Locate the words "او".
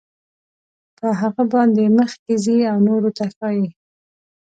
2.71-2.77